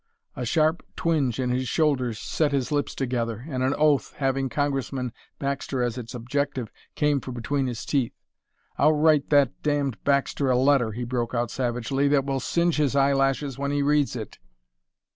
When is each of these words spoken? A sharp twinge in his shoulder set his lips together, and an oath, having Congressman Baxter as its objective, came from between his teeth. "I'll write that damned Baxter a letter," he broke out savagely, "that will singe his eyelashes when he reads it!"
A 0.35 0.47
sharp 0.47 0.81
twinge 0.95 1.39
in 1.39 1.51
his 1.51 1.67
shoulder 1.67 2.11
set 2.15 2.51
his 2.53 2.71
lips 2.71 2.95
together, 2.95 3.45
and 3.47 3.61
an 3.61 3.75
oath, 3.77 4.13
having 4.17 4.49
Congressman 4.49 5.13
Baxter 5.37 5.83
as 5.83 5.95
its 5.95 6.15
objective, 6.15 6.71
came 6.95 7.21
from 7.21 7.35
between 7.35 7.67
his 7.67 7.85
teeth. 7.85 8.15
"I'll 8.79 8.93
write 8.93 9.29
that 9.29 9.61
damned 9.61 10.03
Baxter 10.03 10.49
a 10.49 10.57
letter," 10.57 10.93
he 10.93 11.03
broke 11.03 11.35
out 11.35 11.51
savagely, 11.51 12.07
"that 12.07 12.25
will 12.25 12.39
singe 12.39 12.77
his 12.77 12.95
eyelashes 12.95 13.59
when 13.59 13.69
he 13.69 13.83
reads 13.83 14.15
it!" 14.15 14.39